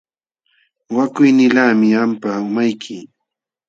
[0.95, 2.95] Wakuynilaqmi qampa umayki.